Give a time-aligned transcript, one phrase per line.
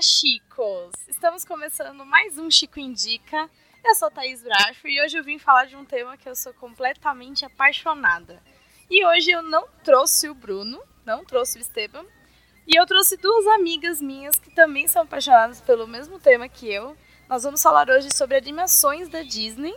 [0.00, 0.92] Chicos!
[1.08, 3.50] Estamos começando mais um Chico Indica.
[3.84, 6.54] Eu sou Thaís Bracho e hoje eu vim falar de um tema que eu sou
[6.54, 8.40] completamente apaixonada.
[8.88, 12.06] E hoje eu não trouxe o Bruno, não trouxe o Esteban,
[12.64, 16.96] e eu trouxe duas amigas minhas que também são apaixonadas pelo mesmo tema que eu.
[17.28, 19.74] Nós vamos falar hoje sobre animações da Disney.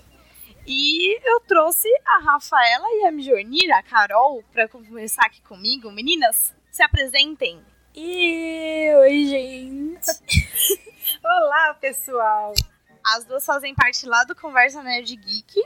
[0.67, 5.91] E eu trouxe a Rafaela e a Mjornir, a Carol, para conversar aqui comigo.
[5.91, 7.59] Meninas, se apresentem.
[7.93, 10.11] E oi, gente.
[11.23, 12.53] Olá, pessoal.
[13.03, 15.61] As duas fazem parte lá do Conversa Nerd Geek.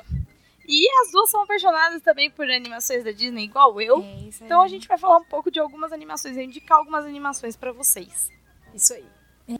[0.67, 4.01] E as duas são apaixonadas também por animações da Disney, igual eu.
[4.01, 7.71] É então a gente vai falar um pouco de algumas animações, indicar algumas animações para
[7.71, 8.31] vocês.
[8.73, 9.05] Isso aí.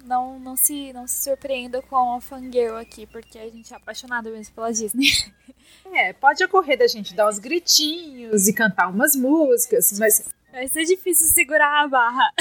[0.03, 4.31] Não, não, se, não se surpreenda com a fangirl aqui, porque a gente é apaixonada
[4.31, 5.07] mesmo pela Disney.
[5.93, 10.85] É, pode ocorrer da gente dar uns gritinhos e cantar umas músicas, mas Vai ser
[10.85, 12.31] difícil segurar a barra.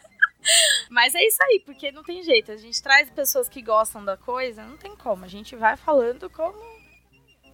[0.88, 2.50] Mas é isso aí, porque não tem jeito.
[2.50, 5.26] A gente traz pessoas que gostam da coisa, não tem como.
[5.26, 6.58] A gente vai falando como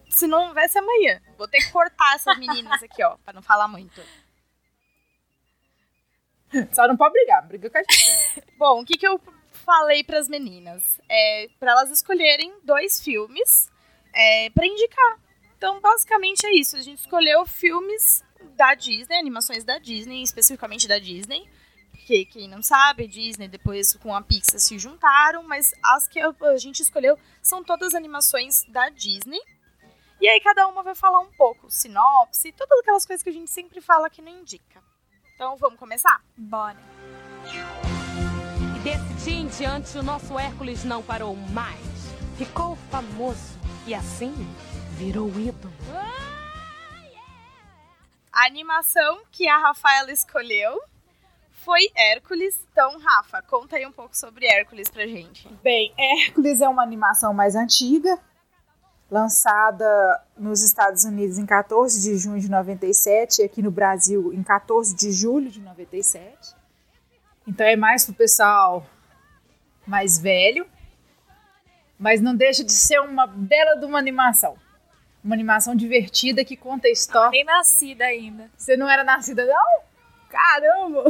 [0.09, 1.21] se não houvesse amanhã.
[1.37, 4.01] Vou ter que cortar essas meninas aqui, ó, pra não falar muito.
[6.71, 8.43] Só não pode brigar, briga com a gente.
[8.57, 9.19] Bom, o que, que eu
[9.51, 11.01] falei para as meninas?
[11.09, 13.69] É para elas escolherem dois filmes
[14.13, 15.19] é, para indicar.
[15.57, 16.77] Então, basicamente é isso.
[16.77, 18.23] A gente escolheu filmes
[18.55, 21.49] da Disney, animações da Disney, especificamente da Disney.
[21.91, 26.57] Porque quem não sabe, Disney depois com a Pixar se juntaram, mas as que a
[26.57, 29.39] gente escolheu são todas animações da Disney.
[30.19, 33.49] E aí cada uma vai falar um pouco, sinopse, todas aquelas coisas que a gente
[33.49, 34.81] sempre fala que não indica.
[35.35, 36.21] Então vamos começar?
[36.37, 36.77] Bora.
[38.75, 41.81] E desse dia em diante o nosso Hércules não parou mais.
[42.37, 44.33] Ficou famoso e assim
[44.97, 45.73] virou ídolo.
[48.41, 50.81] A animação que a Rafaela escolheu
[51.51, 52.57] foi Hércules.
[52.71, 55.47] Então, Rafa, conta aí um pouco sobre Hércules pra gente.
[55.61, 58.17] Bem, Hércules é uma animação mais antiga,
[59.11, 59.85] lançada
[60.35, 64.95] nos Estados Unidos em 14 de junho de 97 e aqui no Brasil em 14
[64.95, 66.55] de julho de 97.
[67.47, 68.83] Então é mais pro pessoal
[69.85, 70.65] mais velho,
[71.99, 74.57] mas não deixa de ser uma bela de uma animação.
[75.23, 77.31] Uma animação divertida que conta a história.
[77.31, 78.49] Nem nascida ainda.
[78.57, 79.81] Você não era nascida, não?
[80.29, 81.03] Caramba!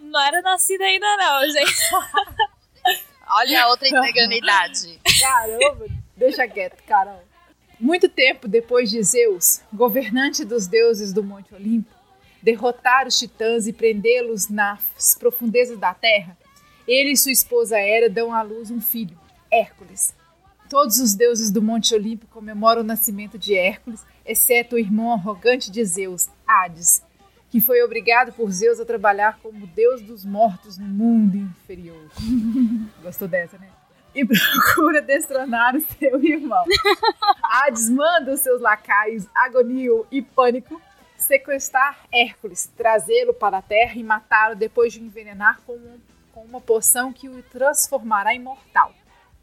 [0.00, 1.74] Não era nascida ainda, não, gente.
[3.28, 5.00] Olha a outra entregando a idade.
[5.20, 5.86] Caramba!
[6.16, 7.22] Deixa quieto, Carol.
[7.78, 11.90] Muito tempo depois de Zeus, governante dos deuses do Monte Olimpo,
[12.40, 16.36] derrotar os titãs e prendê-los nas profundezas da terra,
[16.86, 19.18] ele e sua esposa Hera dão à luz um filho,
[19.50, 20.14] Hércules.
[20.72, 25.70] Todos os deuses do Monte Olimpo comemoram o nascimento de Hércules, exceto o irmão arrogante
[25.70, 27.04] de Zeus, Hades,
[27.50, 32.10] que foi obrigado por Zeus a trabalhar como deus dos mortos no mundo inferior.
[33.02, 33.68] Gostou dessa, né?
[34.14, 36.64] E procura destronar o seu irmão.
[37.44, 40.80] Hades manda os seus lacaios, Agonio e Pânico,
[41.18, 45.78] sequestrar Hércules, trazê-lo para a Terra e matá-lo depois de envenenar com,
[46.32, 48.94] com uma poção que o transformará em mortal.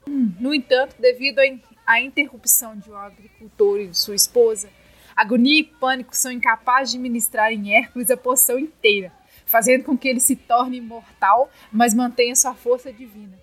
[0.07, 1.39] No entanto, devido
[1.85, 4.69] à interrupção de um agricultor e de sua esposa,
[5.15, 9.11] agonia e pânico são incapazes de ministrar em Hércules a poção inteira,
[9.45, 13.37] fazendo com que ele se torne imortal, mas mantenha sua força divina.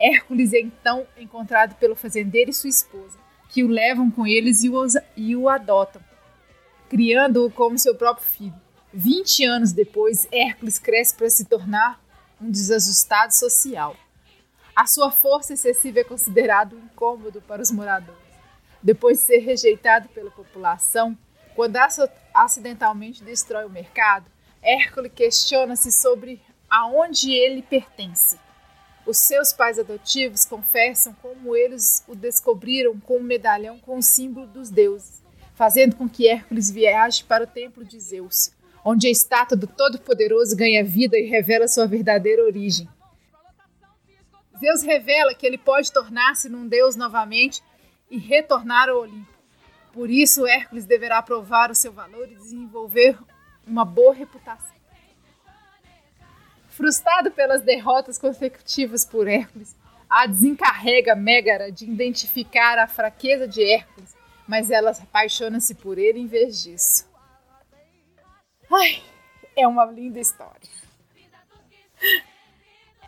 [0.00, 4.68] Hércules é então encontrado pelo fazendeiro e sua esposa, que o levam com eles e
[4.68, 4.84] o,
[5.16, 6.02] e o adotam,
[6.88, 8.54] criando-o como seu próprio filho.
[8.92, 12.02] Vinte anos depois, Hércules cresce para se tornar
[12.40, 13.96] um desajustado social.
[14.74, 18.18] A sua força excessiva é considerado um incômodo para os moradores.
[18.82, 21.16] Depois de ser rejeitado pela população,
[21.54, 21.76] quando
[22.32, 24.24] acidentalmente destrói o mercado,
[24.62, 26.40] Hércules questiona-se sobre
[26.70, 28.38] aonde ele pertence.
[29.04, 34.46] Os seus pais adotivos confessam como eles o descobriram com um medalhão com o símbolo
[34.46, 35.22] dos deuses,
[35.54, 38.52] fazendo com que Hércules viaje para o templo de Zeus,
[38.82, 42.88] onde a estátua do Todo-Poderoso ganha vida e revela sua verdadeira origem.
[44.62, 47.60] Zeus revela que ele pode tornar-se num deus novamente
[48.08, 49.32] e retornar ao Olimpo.
[49.92, 53.18] Por isso, Hércules deverá provar o seu valor e desenvolver
[53.66, 54.70] uma boa reputação.
[56.68, 59.76] Frustrado pelas derrotas consecutivas por Hércules,
[60.08, 64.14] Hades encarrega Megara de identificar a fraqueza de Hércules,
[64.46, 67.10] mas ela apaixona-se por ele em vez disso.
[68.72, 69.02] Ai,
[69.56, 70.70] é uma linda história.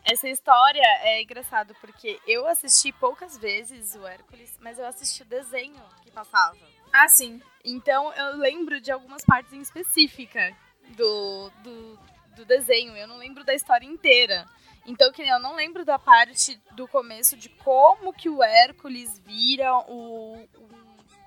[0.04, 5.26] Essa história é engraçado porque eu assisti poucas vezes o Hércules, mas eu assisti o
[5.26, 6.58] desenho que passava.
[6.92, 7.40] Ah, sim.
[7.64, 10.54] Então eu lembro de algumas partes em específica
[10.90, 11.98] do, do,
[12.36, 12.94] do desenho.
[12.96, 14.46] Eu não lembro da história inteira.
[14.86, 19.74] Então, que eu não lembro da parte do começo de como que o Hércules vira
[19.88, 20.68] o, o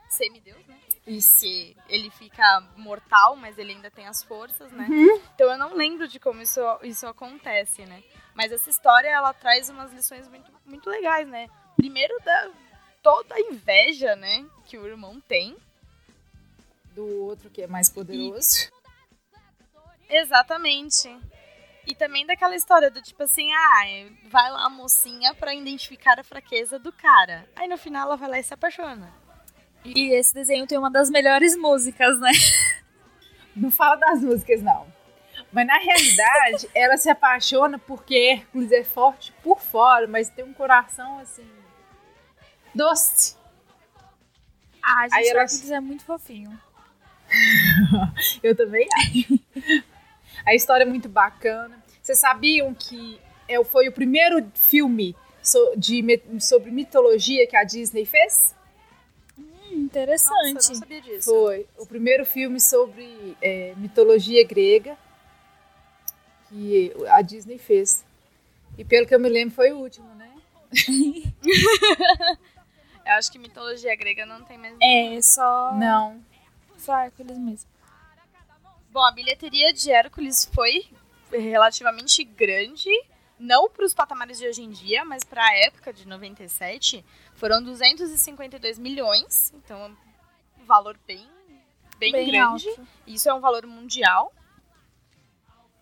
[0.10, 0.78] semideus, né?
[1.08, 1.42] Isso.
[1.42, 4.86] Que ele fica mortal, mas ele ainda tem as forças, né?
[4.90, 5.22] Uhum.
[5.34, 8.04] Então eu não lembro de como isso, isso acontece, né?
[8.38, 11.48] Mas essa história, ela traz umas lições muito, muito legais, né?
[11.76, 12.52] Primeiro, da
[13.02, 14.46] toda a inveja, né?
[14.68, 15.58] Que o irmão tem.
[16.94, 18.72] Do outro que é mais poderoso.
[20.08, 21.10] Exatamente.
[21.88, 23.84] E também daquela história do tipo assim, ah,
[24.30, 27.50] vai lá a mocinha pra identificar a fraqueza do cara.
[27.56, 29.12] Aí no final ela vai lá e se apaixona.
[29.84, 32.32] E esse desenho tem uma das melhores músicas, né?
[33.56, 34.86] Não fala das músicas, não.
[35.58, 40.54] Mas na realidade, ela se apaixona porque Hércules é forte por fora, mas tem um
[40.54, 41.50] coração assim.
[42.76, 43.36] doce.
[44.84, 46.62] Ah, gente, Aí ela- Hércules é muito fofinho.
[48.44, 49.40] Eu também acho.
[50.46, 51.84] A história é muito bacana.
[52.04, 55.16] Vocês sabiam que é, foi o primeiro filme
[55.76, 58.56] de, sobre mitologia que a Disney fez?
[59.36, 60.54] Hum, interessante.
[60.54, 61.32] Nossa, eu não sabia disso.
[61.32, 64.96] Foi o primeiro filme sobre é, mitologia grega
[66.50, 68.06] que a Disney fez.
[68.78, 70.32] E pelo que eu me lembro, foi o último, né?
[73.08, 74.76] Eu acho que mitologia grega não tem mais.
[74.82, 76.22] É, só, Não.
[76.78, 77.70] só Hércules mesmo.
[78.92, 80.86] Bom, a bilheteria de Hércules foi
[81.32, 82.90] relativamente grande,
[83.40, 87.06] não para os patamares de hoje em dia, mas para a época de 97,
[87.36, 91.26] foram 252 milhões, então é um valor bem,
[91.98, 92.68] bem, grande.
[92.68, 92.88] alto.
[93.06, 94.34] Isso é um valor mundial.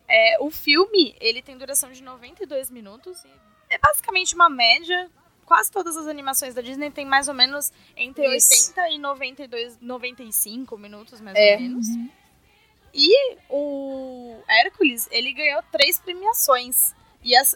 [0.07, 3.23] É, o filme, ele tem duração de 92 minutos.
[3.25, 3.29] e
[3.69, 5.09] É basicamente uma média.
[5.45, 8.69] Quase todas as animações da Disney tem mais ou menos entre Isso.
[8.73, 11.53] 80 e 92, 95 minutos, mais É.
[11.55, 11.87] ou menos.
[12.93, 16.93] E o Hércules, ele ganhou três premiações.
[17.21, 17.55] E as,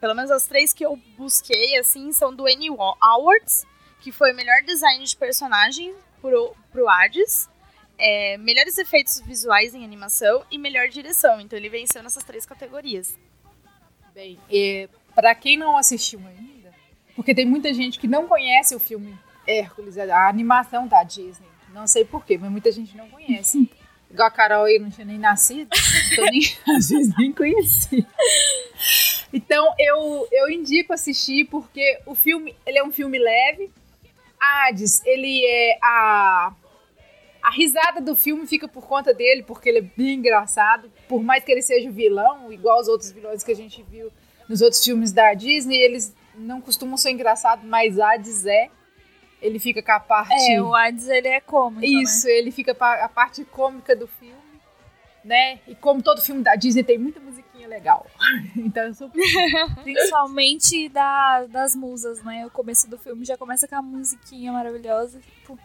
[0.00, 3.64] pelo menos as três que eu busquei, assim, são do Annie Wa- Awards,
[4.00, 7.48] que foi melhor design de personagem pro, pro Hades,
[7.98, 11.40] é, melhores efeitos visuais em animação e melhor direção.
[11.40, 13.16] Então ele venceu nessas três categorias.
[14.14, 16.72] Bem, é, para quem não assistiu ainda,
[17.16, 21.48] porque tem muita gente que não conhece o filme Hércules, a animação da Disney.
[21.72, 23.68] Não sei porquê, mas muita gente não conhece.
[24.10, 25.68] Igual a Carol aí não tinha nem nascido,
[26.12, 26.40] então nem,
[26.76, 28.06] às vezes nem conhecia.
[29.32, 33.72] Então eu, eu indico assistir porque o filme ele é um filme leve.
[34.38, 36.52] Hades, ele é a
[37.44, 40.90] a risada do filme fica por conta dele, porque ele é bem engraçado.
[41.06, 44.10] Por mais que ele seja vilão, igual os outros vilões que a gente viu
[44.48, 48.70] nos outros filmes da Disney, eles não costumam ser engraçados, mas Hades é.
[49.42, 50.32] Ele fica com a parte.
[50.52, 54.34] É, o Hades ele é cômico, Isso, ele fica pa- a parte cômica do filme,
[55.22, 55.60] né?
[55.68, 58.06] E como todo filme da Disney tem muita musiquinha legal.
[58.56, 59.22] então eu sou né?
[59.84, 62.46] Principalmente da, das musas, né?
[62.46, 65.20] O começo do filme já começa com a musiquinha maravilhosa.
[65.20, 65.58] Tipo,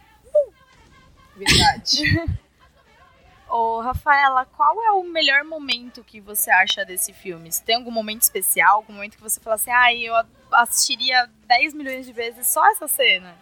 [1.45, 2.39] verdade.
[3.49, 7.51] Ô, Rafaela, qual é o melhor momento que você acha desse filme?
[7.51, 10.13] Se tem algum momento especial, algum momento que você fala assim, ah, eu
[10.51, 13.35] assistiria 10 milhões de vezes só essa cena?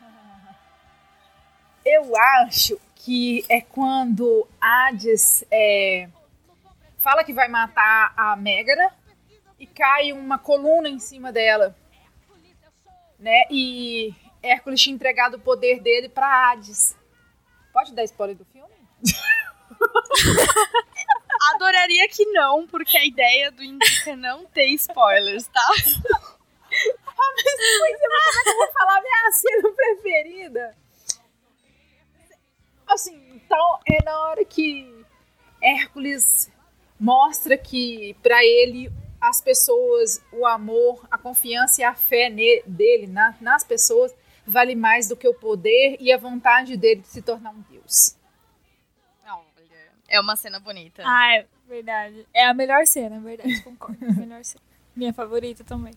[1.84, 6.06] Eu acho que é quando Hades é,
[6.98, 8.92] fala que vai matar a Megara
[9.58, 11.74] e cai uma coluna em cima dela.
[13.18, 13.44] Né?
[13.50, 16.96] E Hércules tinha entregado o poder dele pra Hades.
[17.72, 18.68] Pode dar spoiler do filme?
[21.54, 25.66] Adoraria que não, porque a ideia do Indica é não ter spoilers, tá?
[28.46, 30.76] Eu vou falar minha cena preferida.
[32.86, 35.04] Assim, então é na hora que
[35.62, 36.50] Hércules
[36.98, 38.90] mostra que pra ele
[39.20, 44.14] as pessoas, o amor, a confiança e a fé dele na- nas pessoas
[44.48, 48.16] vale mais do que o poder e a vontade dele de se tornar um deus.
[49.26, 49.44] Olha,
[50.08, 51.02] é uma cena bonita.
[51.04, 52.26] Ah, é verdade.
[52.32, 54.02] É a melhor cena, é verdade, concordo.
[54.04, 54.64] É a melhor cena.
[54.96, 55.92] Minha favorita também.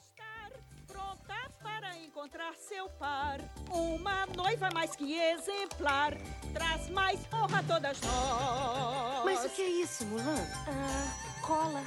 [0.00, 0.50] estar
[0.88, 3.38] pronta para encontrar seu par.
[3.70, 6.16] Uma noiva mais que exemplar,
[6.54, 9.24] traz mais honra a todas nós.
[9.24, 10.46] Mas o que é isso, Mulan?
[10.66, 11.82] Ah, cola.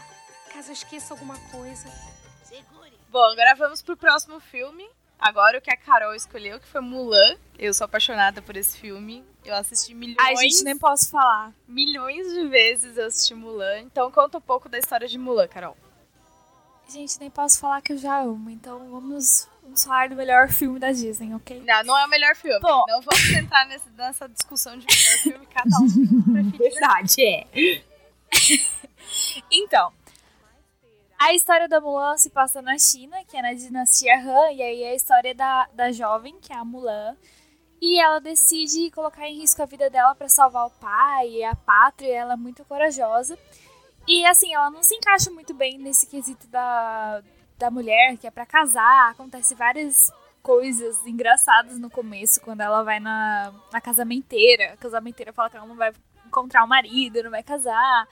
[0.54, 1.90] Caso eu esqueça alguma coisa.
[3.10, 4.88] Bom, agora vamos pro próximo filme.
[5.20, 7.38] Agora o que a Carol escolheu, que foi Mulan.
[7.58, 9.24] Eu sou apaixonada por esse filme.
[9.44, 11.52] Eu assisti milhões, Ai, gente, nem posso falar.
[11.68, 13.80] milhões de vezes eu assisti Mulan.
[13.82, 15.78] Então conta um pouco da história de Mulan, Carol.
[16.90, 18.50] Gente, nem posso falar que eu já amo.
[18.50, 21.62] Então vamos, vamos falar do melhor filme da Disney, ok?
[21.66, 22.60] Não, não é o melhor filme.
[22.60, 22.84] Bom.
[22.88, 25.88] Não vamos entrar nesse- nessa discussão de melhor filme, cada um
[26.34, 26.58] preferido.
[26.58, 27.48] Verdade, é.
[29.52, 29.94] Então,
[31.18, 34.84] a história da Mulan se passa na China, que é na dinastia Han, e aí
[34.84, 37.16] é a história da, da jovem, que é a Mulan.
[37.82, 41.56] E ela decide colocar em risco a vida dela para salvar o pai e a
[41.56, 43.38] pátria, e ela é muito corajosa.
[44.08, 47.22] E assim, ela não se encaixa muito bem nesse quesito da,
[47.58, 49.12] da mulher, que é para casar.
[49.12, 50.12] Acontece várias
[50.44, 54.74] coisas engraçadas no começo, quando ela vai na, na casamenteira.
[54.74, 55.94] A casamenteira fala que ela não vai
[56.26, 58.08] encontrar o marido, não vai casar.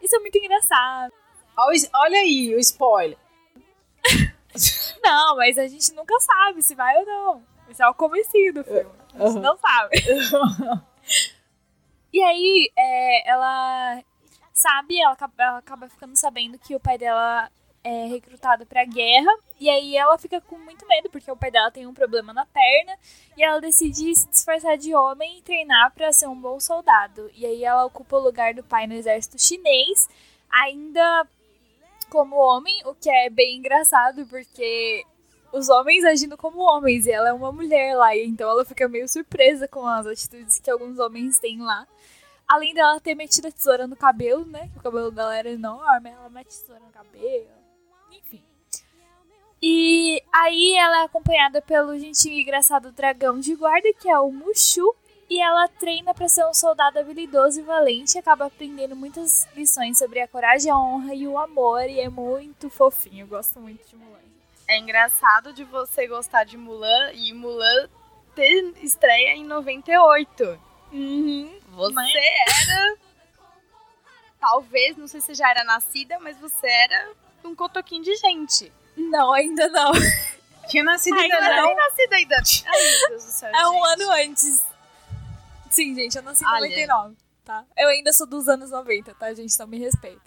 [0.00, 1.23] Isso é muito engraçado.
[1.56, 3.18] Olha aí o spoiler.
[5.02, 7.42] Não, mas a gente nunca sabe se vai ou não.
[7.68, 8.90] Esse é o comecinho do filme.
[9.14, 9.96] A gente não sabe.
[12.12, 14.02] e aí, é, ela
[14.52, 17.50] sabe, ela acaba, ela acaba ficando sabendo que o pai dela
[17.82, 19.30] é recrutado pra guerra.
[19.60, 22.46] E aí ela fica com muito medo, porque o pai dela tem um problema na
[22.46, 22.96] perna.
[23.36, 27.30] E ela decide se disfarçar de homem e treinar pra ser um bom soldado.
[27.34, 30.08] E aí ela ocupa o lugar do pai no exército chinês,
[30.50, 31.26] ainda
[32.14, 35.04] como homem, o que é bem engraçado, porque
[35.52, 39.08] os homens agindo como homens, e ela é uma mulher lá, então ela fica meio
[39.08, 41.88] surpresa com as atitudes que alguns homens têm lá.
[42.46, 44.70] Além dela ter metido a tesoura no cabelo, né?
[44.76, 47.48] O cabelo dela era enorme, ela mete tesoura no cabelo.
[48.12, 48.44] Enfim.
[49.60, 54.94] E aí ela é acompanhada pelo gentil engraçado dragão de guarda, que é o Mushu.
[55.34, 59.98] E ela treina para ser um soldado habilidoso e valente, e acaba aprendendo muitas lições
[59.98, 63.24] sobre a coragem, a honra e o amor, e é muito fofinho.
[63.24, 64.20] Eu gosto muito de Mulan.
[64.68, 67.88] É engraçado de você gostar de Mulan e Mulan
[68.32, 70.56] ter estreia em 98.
[70.92, 71.60] Uhum.
[71.70, 72.96] Você era.
[74.38, 77.10] Talvez, não sei se já era nascida, mas você era
[77.42, 78.72] um cotoquinho de gente.
[78.96, 79.90] Não, ainda não.
[80.68, 82.36] Tinha nascido Ai, ainda não nem nascida ainda.
[82.36, 83.50] Ai, meu Deus do céu.
[83.52, 84.02] É um gente.
[84.02, 84.73] ano antes.
[85.74, 86.68] Sim, gente, eu nasci em Olha.
[86.68, 87.66] 99, tá?
[87.76, 89.52] Eu ainda sou dos anos 90, tá, gente?
[89.52, 90.22] Então me respeita.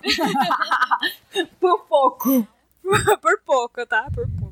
[1.60, 2.48] Por pouco.
[3.20, 4.08] Por pouco, tá?
[4.14, 4.48] Por pouco.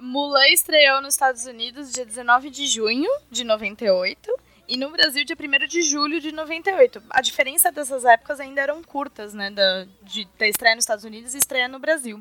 [0.00, 5.36] Mulan estreou nos Estados Unidos dia 19 de junho de 98 e no Brasil dia
[5.38, 7.00] 1 de julho de 98.
[7.10, 9.52] A diferença dessas épocas ainda eram curtas, né?
[9.52, 12.20] Da, de da estreia nos Estados Unidos e estreia no Brasil.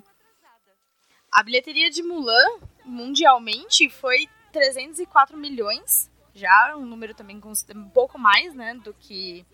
[1.32, 6.11] A bilheteria de Mulan, mundialmente, foi 304 milhões.
[6.34, 7.42] Já um número também
[7.76, 8.74] um pouco mais, né?
[8.76, 9.46] Do que,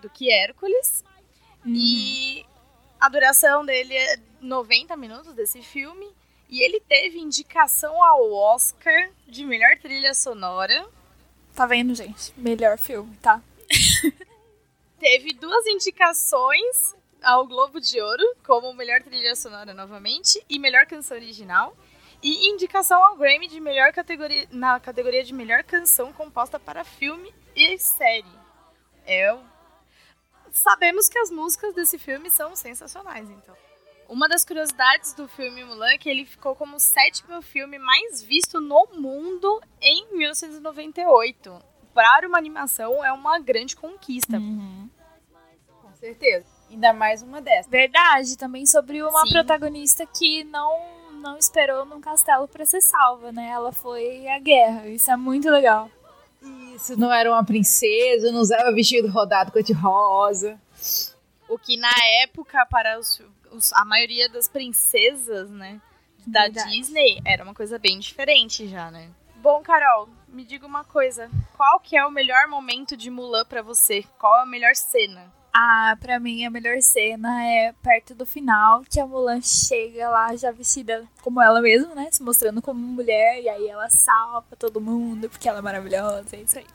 [0.00, 1.04] do que Hércules.
[1.64, 2.46] E
[3.00, 6.06] a duração dele é 90 minutos desse filme.
[6.48, 10.86] E ele teve indicação ao Oscar de melhor trilha sonora.
[11.54, 12.32] Tá vendo, gente?
[12.36, 13.42] Melhor filme, tá?
[15.00, 21.16] Teve duas indicações ao Globo de Ouro, como melhor trilha sonora novamente e melhor canção
[21.16, 21.76] original.
[22.26, 27.32] E indicação ao Grammy de melhor categoria, na categoria de melhor canção composta para filme
[27.54, 28.26] e série.
[29.06, 29.38] É,
[30.50, 33.54] sabemos que as músicas desse filme são sensacionais, então.
[34.08, 38.20] Uma das curiosidades do filme Mulan é que ele ficou como o sétimo filme mais
[38.24, 41.62] visto no mundo em 1998.
[41.94, 44.36] Para uma animação é uma grande conquista.
[45.80, 46.46] Com certeza.
[46.68, 47.70] Ainda mais uma dessas.
[47.70, 49.30] Verdade, também sobre uma Sim.
[49.30, 53.48] protagonista que não, não esperou num castelo pra ser salva, né?
[53.48, 54.86] Ela foi à guerra.
[54.88, 55.90] Isso é muito legal.
[56.74, 60.60] Isso não era uma princesa, não usava vestido rodado cor-de-rosa.
[61.48, 61.90] O que na
[62.22, 63.20] época, para os,
[63.50, 65.80] os- a maioria das princesas, né,
[66.26, 66.70] da Verdade.
[66.70, 69.08] Disney, era uma coisa bem diferente já, né?
[69.36, 71.30] Bom, Carol, me diga uma coisa.
[71.56, 74.04] Qual que é o melhor momento de Mulan pra você?
[74.18, 75.32] Qual é a melhor cena?
[75.58, 80.36] Ah, pra mim a melhor cena é perto do final, que a Mulan chega lá
[80.36, 82.10] já vestida como ela mesma, né?
[82.12, 86.40] Se mostrando como mulher, e aí ela salva todo mundo, porque ela é maravilhosa, é
[86.40, 86.66] isso aí.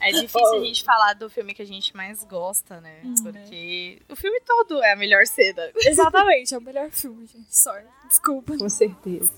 [0.00, 3.00] É difícil a gente falar do filme que a gente mais gosta, né?
[3.04, 5.70] Hum, Porque o filme todo é a melhor cena.
[5.74, 7.46] Exatamente, é o melhor filme, gente.
[7.50, 7.84] Sorry.
[8.08, 8.56] Desculpa.
[8.56, 9.32] Com certeza.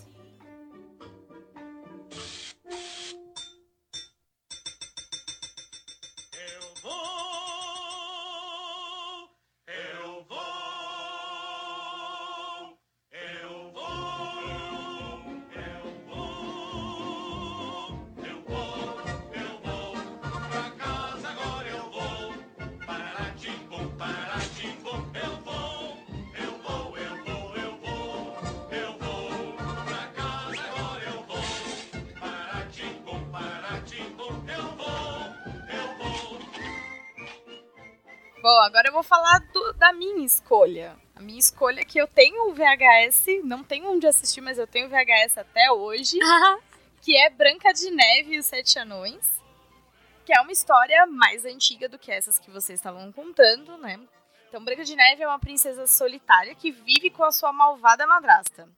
[40.25, 40.97] Minha escolha.
[41.15, 44.67] A minha escolha é que eu tenho o VHS, não tenho onde assistir, mas eu
[44.67, 46.19] tenho o VHS até hoje,
[47.03, 49.25] que é Branca de Neve e os Sete Anões,
[50.25, 54.01] que é uma história mais antiga do que essas que vocês estavam contando, né?
[54.49, 58.69] Então, Branca de Neve é uma princesa solitária que vive com a sua malvada madrasta.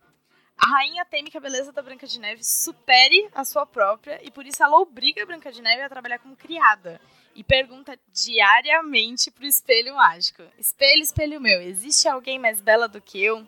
[0.58, 4.30] A rainha teme que a beleza da Branca de Neve supere a sua própria e
[4.30, 7.00] por isso ela obriga a Branca de Neve a trabalhar como criada
[7.36, 13.22] e pergunta diariamente pro espelho mágico: Espelho, espelho meu, existe alguém mais bela do que
[13.22, 13.46] eu?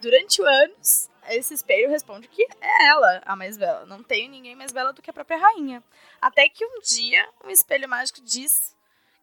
[0.00, 3.84] Durante anos, esse espelho responde que é ela a mais bela.
[3.86, 5.82] Não tem ninguém mais bela do que a própria rainha.
[6.20, 8.74] Até que um dia, um espelho mágico diz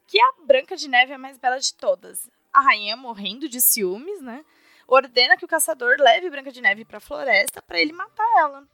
[0.07, 2.29] que a Branca de Neve é a mais bela de todas.
[2.51, 4.43] A rainha, morrendo de ciúmes, né?
[4.87, 8.67] Ordena que o caçador leve Branca de Neve pra floresta para ele matar ela.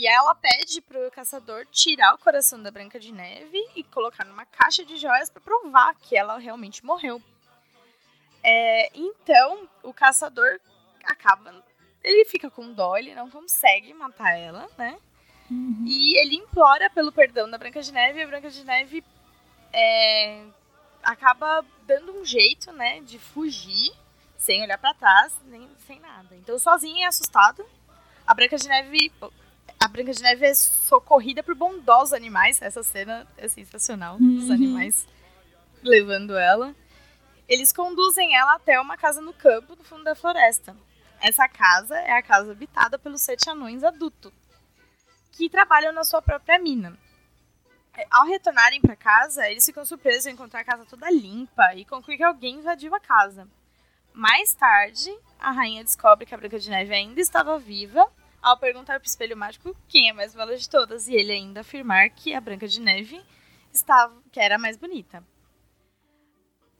[0.00, 4.24] E aí ela pede pro caçador tirar o coração da Branca de Neve e colocar
[4.24, 7.20] numa caixa de joias para provar que ela realmente morreu.
[8.42, 10.58] É, então, o caçador
[11.04, 11.54] acaba.
[12.02, 14.98] Ele fica com dó, ele não consegue matar ela, né?
[15.86, 19.04] E ele implora pelo perdão da Branca de Neve e a Branca de Neve
[19.70, 20.46] é,
[21.02, 23.92] acaba dando um jeito, né, de fugir
[24.38, 26.34] sem olhar para trás, nem sem nada.
[26.36, 27.62] Então, sozinha e assustada,
[28.26, 29.12] a Branca de Neve
[29.82, 32.60] a Branca de Neve é socorrida por bondosos animais.
[32.60, 34.16] Essa cena é sensacional.
[34.16, 34.52] Os Uhum.
[34.52, 35.06] animais
[35.82, 36.74] levando ela.
[37.48, 40.76] Eles conduzem ela até uma casa no campo, no fundo da floresta.
[41.20, 44.32] Essa casa é a casa habitada pelos sete anões adultos,
[45.32, 46.96] que trabalham na sua própria mina.
[47.96, 51.84] É, Ao retornarem para casa, eles ficam surpresos em encontrar a casa toda limpa e
[51.84, 53.48] concluem que alguém invadiu a casa.
[54.12, 58.06] Mais tarde, a rainha descobre que a Branca de Neve ainda estava viva
[58.42, 61.60] ao perguntar para o espelho mágico quem é mais bela de todas e ele ainda
[61.60, 63.20] afirmar que a Branca de Neve
[63.72, 65.24] estava, que era a mais bonita.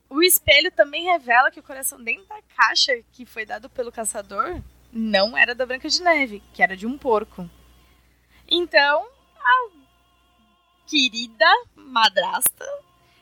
[0.09, 4.61] O espelho também revela que o coração dentro da caixa que foi dado pelo caçador
[4.92, 7.49] não era da Branca de Neve, que era de um porco.
[8.49, 9.70] Então, a
[10.87, 11.46] querida
[11.77, 12.66] madrasta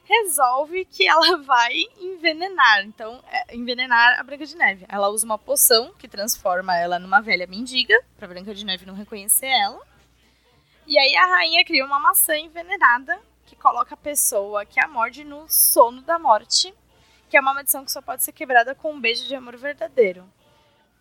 [0.08, 2.84] resolve que ela vai envenenar.
[2.84, 4.86] Então, é, envenenar a Branca de Neve.
[4.88, 8.94] Ela usa uma poção que transforma ela numa velha mendiga, pra Branca de Neve não
[8.94, 9.80] reconhecer ela.
[10.86, 15.22] E aí a rainha cria uma maçã envenenada que coloca a pessoa que a morde
[15.24, 16.74] no sono da morte,
[17.28, 20.24] que é uma maldição que só pode ser quebrada com um beijo de amor verdadeiro.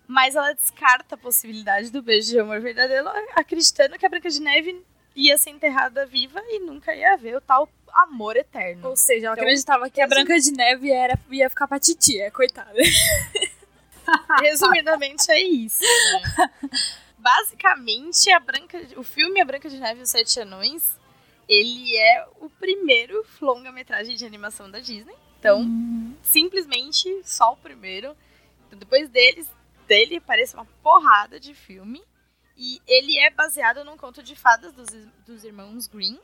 [0.06, 4.42] Mas ela descarta a possibilidade do beijo de amor verdadeiro, acreditando que a Branca de
[4.42, 4.86] Neve
[5.18, 8.88] ia ser enterrada viva e nunca ia ver o tal amor eterno.
[8.90, 12.30] Ou seja, ela Então, acreditava que a Branca de Neve era, ia ficar pra titia,
[12.32, 12.72] coitada.
[14.42, 15.84] Resumidamente é isso.
[15.84, 16.52] né?
[17.18, 20.98] Basicamente, a Branca, o filme A Branca de Neve e os Sete Anões,
[21.50, 25.16] ele é o primeiro longa-metragem de animação da Disney.
[25.40, 25.62] Então,
[26.22, 28.16] simplesmente só o primeiro.
[28.68, 29.48] Então, depois deles,
[29.88, 32.02] dele aparece uma porrada de filme.
[32.58, 34.88] E ele é baseado num conto de fadas dos,
[35.26, 36.20] dos irmãos Green.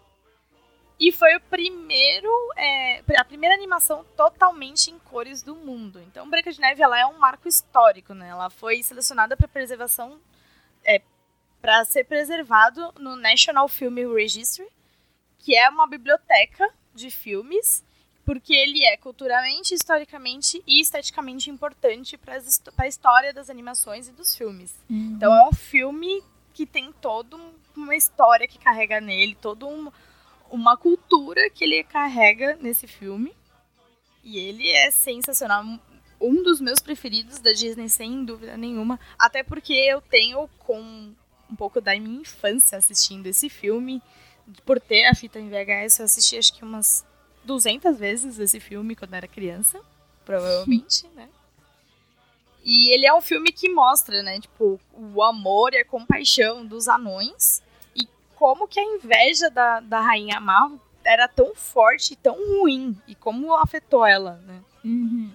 [1.00, 6.00] E foi o primeiro, é, a primeira animação totalmente em cores do mundo.
[6.02, 8.30] Então, Branca de Neve ela é um marco histórico, né?
[8.30, 10.19] Ela foi selecionada para preservação,
[10.84, 11.02] é,
[11.62, 14.67] para ser preservado no National Film Registry,
[15.39, 17.84] que é uma biblioteca de filmes,
[18.26, 22.42] porque ele é culturalmente, historicamente e esteticamente importante para
[22.78, 24.74] a história das animações e dos filmes.
[24.90, 29.92] Então, é um filme que tem toda um- uma história que carrega nele, todo um
[30.52, 33.34] uma cultura que ele carrega nesse filme.
[34.24, 35.66] E ele é sensacional.
[36.22, 39.00] Um dos meus preferidos da Disney, sem dúvida nenhuma.
[39.18, 40.80] Até porque eu tenho com
[41.50, 44.00] um pouco da minha infância assistindo esse filme.
[44.64, 47.04] Por ter a fita em VHS, eu assisti acho que umas
[47.43, 49.79] 200 vezes esse filme quando era criança.
[50.25, 51.29] Provavelmente, né?
[52.63, 56.88] E ele é um filme que mostra, né, tipo, o amor e a compaixão dos
[56.88, 57.62] anões
[58.43, 60.69] como que a inveja da, da rainha má
[61.06, 62.93] era tão forte e tão ruim.
[63.08, 64.62] E como afetou ela, né?
[64.84, 65.32] Uhum.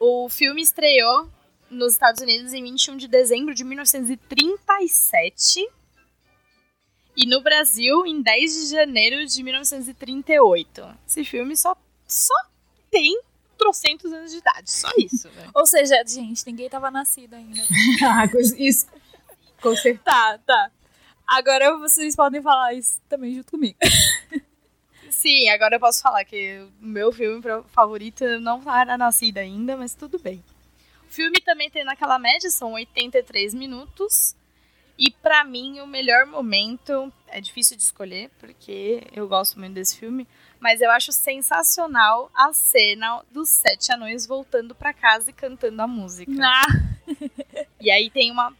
[0.00, 1.28] O filme estreou
[1.68, 5.68] nos Estados Unidos em 21 de dezembro de 1937
[7.16, 10.98] e no Brasil em 10 de janeiro de 1938.
[11.06, 12.34] Esse filme só, só
[12.90, 13.20] tem
[13.56, 15.48] trocentos anos de idade, só isso, né?
[15.54, 17.62] Ou seja, gente, ninguém tava nascido ainda.
[18.02, 18.24] Ah,
[18.58, 18.86] isso.
[19.60, 20.04] Com certeza.
[20.04, 20.70] tá, tá.
[21.26, 23.78] Agora vocês podem falar isso também junto comigo.
[25.10, 29.94] Sim, agora eu posso falar que o meu filme favorito não era nascida ainda, mas
[29.94, 30.44] tudo bem.
[31.08, 34.36] O filme também tem naquela média, são 83 minutos.
[34.98, 39.98] E pra mim, o melhor momento é difícil de escolher, porque eu gosto muito desse
[39.98, 40.26] filme,
[40.60, 45.86] mas eu acho sensacional a cena dos sete anões voltando pra casa e cantando a
[45.86, 46.30] música.
[46.40, 46.66] Ah,
[47.80, 48.54] E aí tem uma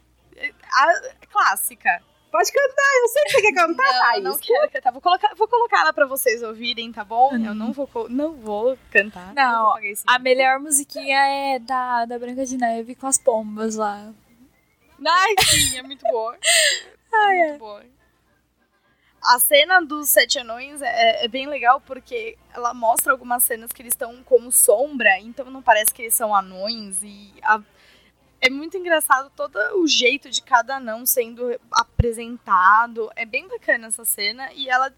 [0.72, 2.02] a clássica.
[2.30, 4.24] Pode cantar, eu sei que você quer cantar, Não, Thaís.
[4.24, 4.90] não quero cantar.
[4.90, 7.30] Vou colocar, vou colocar ela pra vocês ouvirem, tá bom?
[7.32, 9.32] Eu não vou, não vou cantar.
[9.34, 13.16] Não, vou pagar esse a melhor musiquinha é da, da Branca de Neve com as
[13.18, 14.12] pombas lá.
[15.06, 16.36] Ai, sim, é muito boa.
[17.12, 17.84] É muito boa.
[19.22, 23.80] A cena dos Sete Anões é, é bem legal porque ela mostra algumas cenas que
[23.80, 27.02] eles estão como sombra, então não parece que eles são anões.
[27.02, 27.62] E a-
[28.40, 33.10] é muito engraçado todo o jeito de cada anão sendo apresentado.
[33.16, 34.92] É bem bacana essa cena e ela,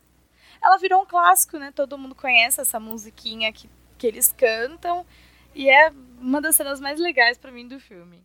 [0.63, 1.73] ela virou um clássico, né?
[1.75, 5.07] Todo mundo conhece essa musiquinha que, que eles cantam
[5.55, 5.91] e é
[6.21, 8.25] uma das cenas mais legais pra mim do filme.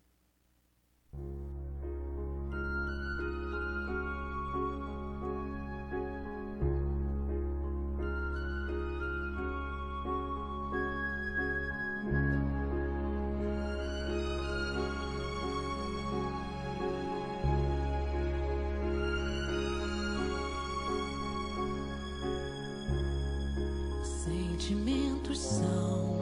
[25.51, 26.17] São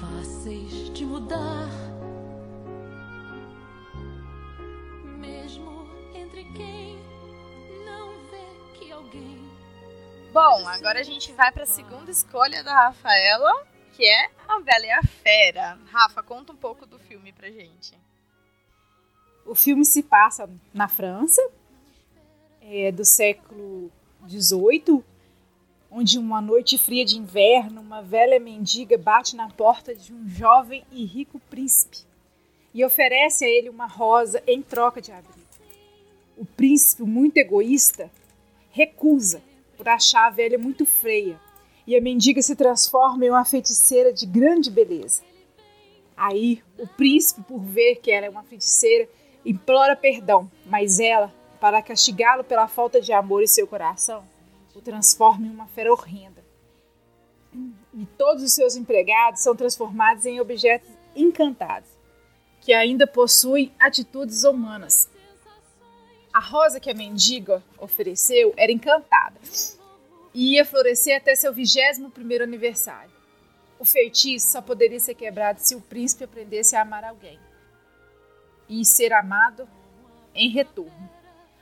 [0.00, 1.68] fáceis de mudar,
[5.18, 6.98] mesmo entre quem
[7.86, 9.38] não vê que alguém
[10.32, 14.86] Bom, agora a gente vai para a segunda escolha da Rafaela, que é A Bela
[14.86, 15.78] e a Fera.
[15.86, 17.94] Rafa, conta um pouco do filme pra gente.
[19.46, 21.42] O filme se passa na França,
[22.60, 23.90] é, do século
[24.26, 25.04] XVIII,
[25.94, 30.82] onde uma noite fria de inverno, uma velha mendiga bate na porta de um jovem
[30.90, 31.98] e rico príncipe
[32.72, 35.38] e oferece a ele uma rosa em troca de abrigo.
[36.38, 38.10] O príncipe, muito egoísta,
[38.70, 39.42] recusa
[39.76, 41.38] por achar a velha muito feia
[41.86, 45.22] e a mendiga se transforma em uma feiticeira de grande beleza.
[46.16, 49.06] Aí, o príncipe, por ver que ela é uma feiticeira,
[49.44, 54.24] implora perdão, mas ela, para castigá-lo pela falta de amor em seu coração,
[54.74, 56.42] o transforma em uma fera horrenda.
[57.94, 61.90] E todos os seus empregados são transformados em objetos encantados,
[62.60, 65.10] que ainda possuem atitudes humanas.
[66.32, 69.38] A rosa que a mendiga ofereceu era encantada
[70.32, 73.12] e ia florescer até seu 21º aniversário.
[73.78, 77.38] O feitiço só poderia ser quebrado se o príncipe aprendesse a amar alguém
[78.68, 79.68] e ser amado
[80.34, 81.10] em retorno.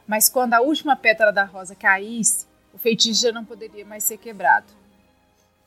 [0.07, 4.19] Mas quando a última pétala da rosa caísse, o feitiço já não poderia mais ser
[4.19, 4.67] quebrado.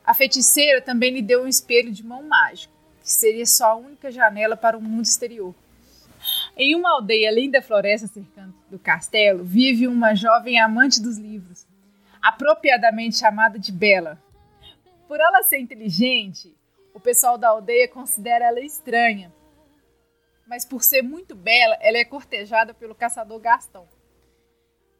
[0.04, 4.12] A feiticeira também lhe deu um espelho de mão mágico, que seria só a única
[4.12, 5.54] janela para o mundo exterior.
[6.56, 11.66] Em uma aldeia além da floresta cercando do castelo, vive uma jovem amante dos livros,
[12.22, 14.22] apropriadamente chamada de Bela.
[15.08, 16.54] Por ela ser inteligente,
[16.94, 19.34] o pessoal da aldeia considera ela estranha.
[20.46, 23.88] Mas por ser muito bela, ela é cortejada pelo caçador Gastão,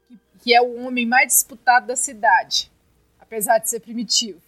[0.06, 2.70] que, que é o homem mais disputado da cidade,
[3.18, 4.40] apesar de ser primitivo.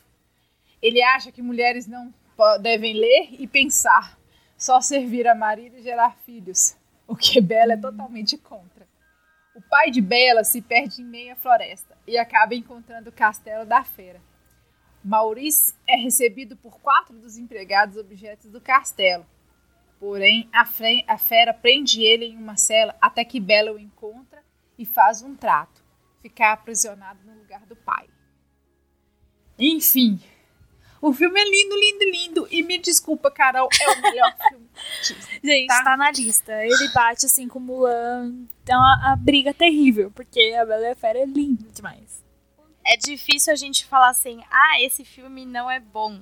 [0.80, 2.12] Ele acha que mulheres não
[2.60, 4.18] devem ler e pensar,
[4.56, 8.86] só servir a marido e gerar filhos, o que Bela é totalmente contra.
[9.54, 13.82] O pai de Bela se perde em meia floresta e acaba encontrando o castelo da
[13.82, 14.20] fera.
[15.02, 19.24] Maurice é recebido por quatro dos empregados objetos do castelo.
[19.98, 24.25] Porém, a fera prende ele em uma cela até que Bela o encontra
[24.78, 25.82] e faz um trato:
[26.22, 28.08] ficar aprisionado no lugar do pai.
[29.58, 30.20] Enfim,
[31.00, 32.48] o filme é lindo, lindo, lindo.
[32.50, 34.66] E me desculpa, Carol, é o melhor filme.
[35.02, 35.40] Disney.
[35.42, 35.84] Gente, Tá.
[35.84, 35.96] tá.
[35.96, 36.64] na lista.
[36.64, 38.46] Ele bate assim com Mulan.
[38.68, 42.24] É uma a briga terrível, porque a Bela e a Fera é linda demais.
[42.84, 46.20] É difícil a gente falar assim, ah, esse filme não é bom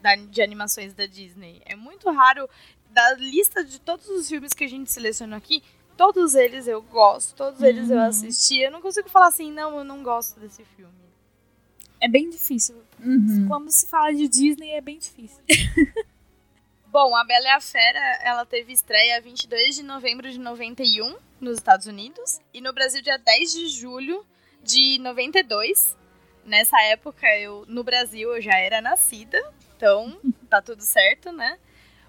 [0.00, 1.60] da- de animações da Disney.
[1.64, 2.48] É muito raro,
[2.90, 5.62] da lista de todos os filmes que a gente selecionou aqui,
[5.96, 8.60] todos eles eu gosto, todos eles eu assisti.
[8.60, 10.92] Eu não consigo falar assim, não, eu não gosto desse filme.
[12.00, 12.76] É bem difícil.
[13.00, 13.46] Uhum.
[13.48, 15.42] Quando se fala de Disney, é bem difícil.
[16.86, 21.56] Bom, A Bela e a Fera, ela teve estreia 22 de novembro de 91 nos
[21.56, 24.24] Estados Unidos e no Brasil dia 10 de julho
[24.62, 25.96] de 92.
[26.44, 29.42] Nessa época, eu no Brasil eu já era nascida,
[29.76, 30.16] então
[30.48, 31.58] tá tudo certo, né?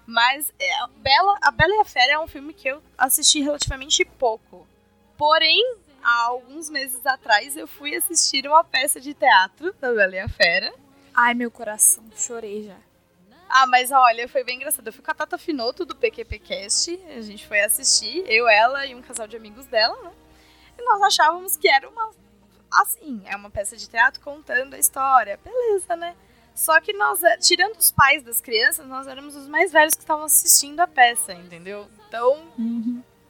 [0.06, 3.40] Mas é, a, Bela, a Bela e a Fera é um filme que eu assisti
[3.40, 4.66] relativamente pouco.
[5.18, 10.20] Porém, há alguns meses atrás eu fui assistir uma peça de teatro da Bela e
[10.20, 10.72] a Fera.
[11.12, 12.76] Ai, meu coração, chorei já.
[13.48, 14.86] Ah, mas olha, foi bem engraçado.
[14.86, 17.00] Eu fui com a Tata Finoto do PQPcast.
[17.16, 20.12] A gente foi assistir, eu, ela e um casal de amigos dela, né?
[20.78, 22.10] E nós achávamos que era uma.
[22.70, 25.38] Assim, é uma peça de teatro contando a história.
[25.42, 26.16] Beleza, né?
[26.56, 30.00] Só que nós, é, tirando os pais das crianças, nós éramos os mais velhos que
[30.00, 31.86] estavam assistindo a peça, entendeu?
[32.08, 32.50] Então,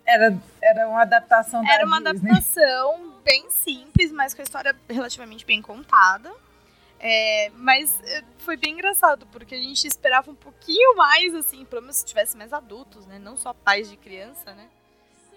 [0.06, 2.30] Era, era uma adaptação da era uma Disney.
[2.30, 6.32] adaptação bem simples, mas com a história relativamente bem contada.
[7.00, 11.82] É, mas é, foi bem engraçado, porque a gente esperava um pouquinho mais, assim, pelo
[11.82, 13.18] menos se tivesse mais adultos, né?
[13.18, 14.68] Não só pais de criança, né?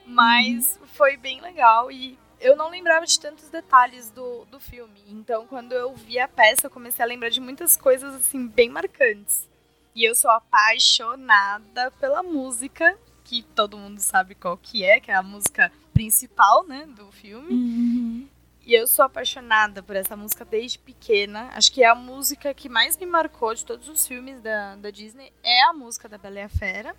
[0.06, 5.00] Mas foi bem legal e eu não lembrava de tantos detalhes do, do filme.
[5.08, 8.70] Então, quando eu vi a peça, eu comecei a lembrar de muitas coisas, assim, bem
[8.70, 9.48] marcantes.
[9.94, 15.16] E eu sou apaixonada pela música, que todo mundo sabe qual que é, que é
[15.16, 18.30] a música principal, né, do filme.
[18.66, 21.50] E eu sou apaixonada por essa música desde pequena.
[21.54, 24.92] Acho que é a música que mais me marcou de todos os filmes da, da
[24.92, 25.34] Disney.
[25.44, 26.96] É a música da Bela e a Fera.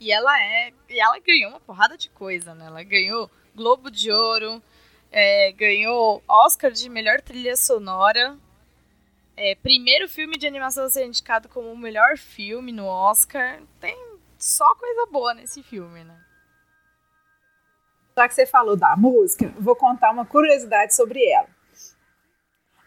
[0.00, 0.72] E ela é.
[0.88, 2.66] E ela ganhou uma porrada de coisa, né?
[2.66, 4.62] Ela ganhou Globo de Ouro,
[5.12, 8.36] é, ganhou Oscar de melhor trilha sonora.
[9.36, 13.60] É, primeiro filme de animação a ser indicado como o melhor filme no Oscar.
[13.80, 13.96] Tem
[14.38, 16.18] só coisa boa nesse filme, né?
[18.16, 21.48] Já que você falou da música, vou contar uma curiosidade sobre ela.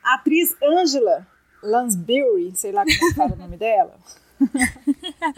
[0.04, 1.26] A atriz Angela
[1.62, 3.98] Lansbury, sei lá como fala o nome dela,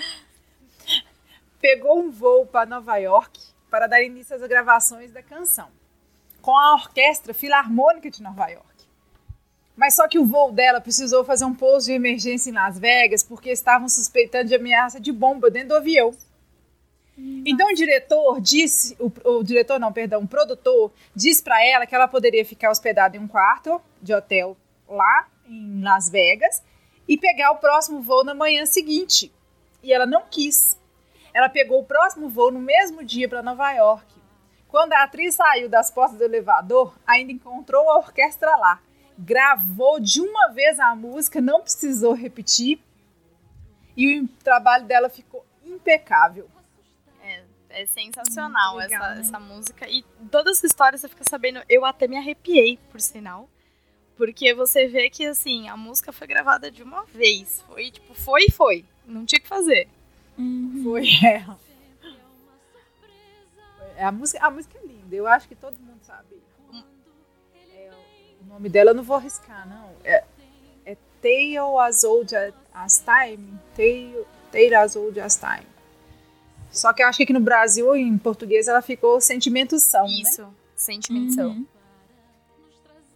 [1.62, 3.40] pegou um voo para Nova York
[3.76, 5.68] para dar início às gravações da canção,
[6.42, 8.86] com a Orquestra Filarmônica de Nova York.
[9.76, 13.22] Mas só que o voo dela precisou fazer um pouso de emergência em Las Vegas
[13.22, 16.16] porque estavam suspeitando de ameaça de bomba dentro do avião.
[17.46, 21.94] Então o diretor disse, o, o diretor não, perdão, o produtor disse para ela que
[21.94, 24.56] ela poderia ficar hospedada em um quarto de hotel
[24.88, 26.64] lá em Las Vegas
[27.10, 29.34] e pegar o próximo voo na manhã seguinte.
[29.84, 30.78] E ela não quis.
[31.36, 34.08] Ela pegou o próximo voo no mesmo dia para Nova York.
[34.69, 38.82] Quando a atriz saiu das portas do elevador, ainda encontrou a orquestra lá.
[39.19, 42.80] Gravou de uma vez a música, não precisou repetir.
[43.98, 46.50] E o trabalho dela ficou impecável.
[47.76, 49.19] É sensacional Muito legal, essa, né?
[49.19, 49.89] essa música.
[49.89, 51.62] E toda essa história você fica sabendo.
[51.67, 53.50] Eu até me arrepiei, por sinal.
[54.15, 57.62] Porque você vê que, assim, a música foi gravada de uma vez.
[57.67, 58.86] Foi, tipo, foi e foi.
[59.06, 59.89] Não tinha o que fazer.
[60.84, 61.60] Foi ela.
[63.98, 66.41] É, a, música, a música é linda, eu acho que todo mundo sabe.
[67.74, 67.89] É,
[68.41, 69.89] o nome dela eu não vou arriscar, não.
[70.04, 70.24] É,
[70.86, 72.36] é Tale as Old
[72.74, 73.60] as Time.
[73.76, 75.67] Tale, Tale as Old as Time.
[76.71, 80.21] Só que eu acho que aqui no Brasil, em português, ela ficou Sentimentos São, né?
[80.21, 80.45] Isso,
[80.76, 81.65] sentimentação.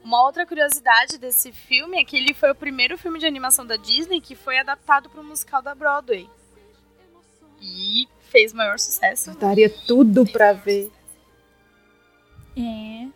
[0.01, 3.75] Uma outra curiosidade desse filme é que ele foi o primeiro filme de animação da
[3.75, 6.29] Disney que foi adaptado para o musical da Broadway.
[7.61, 9.31] E fez maior sucesso.
[9.31, 10.91] Eu daria tudo pra ver.
[12.57, 13.07] É.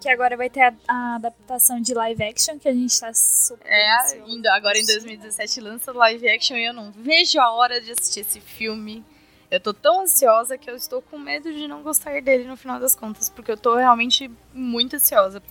[0.00, 3.66] Que agora vai ter a, a adaptação de live action, que a gente tá super
[3.66, 7.92] É, indo agora em 2017 lança live action e eu não vejo a hora de
[7.92, 9.04] assistir esse filme.
[9.50, 12.78] Eu tô tão ansiosa que eu estou com medo de não gostar dele no final
[12.78, 15.42] das contas, porque eu tô realmente muito ansiosa.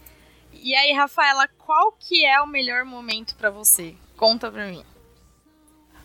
[0.54, 3.96] E aí, Rafaela, qual que é o melhor momento pra você?
[4.16, 4.84] Conta pra mim.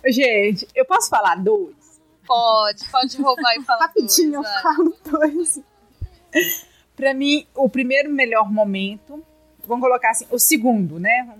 [0.06, 1.81] Gente, eu posso falar dois?
[2.26, 4.62] Pode, pode roubar e falar dois, Rapidinho, eu vai.
[4.62, 5.60] falo dois.
[6.96, 9.24] Pra mim, o primeiro melhor momento,
[9.66, 11.36] vamos colocar assim, o segundo, né?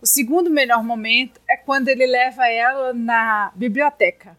[0.00, 4.36] O segundo melhor momento é quando ele leva ela na biblioteca.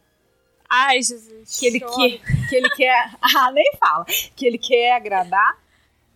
[0.69, 1.58] Ai, Jesus.
[1.60, 1.95] Que ele, choro.
[1.95, 3.12] quer, que ele quer.
[3.21, 4.06] Ah, nem fala.
[4.36, 5.58] Que ele quer agradar,